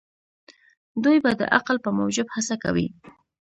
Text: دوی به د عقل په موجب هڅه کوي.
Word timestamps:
دوی 1.03 1.17
به 1.23 1.31
د 1.39 1.41
عقل 1.55 1.77
په 1.85 1.89
موجب 1.97 2.27
هڅه 2.35 2.55
کوي. 2.63 2.87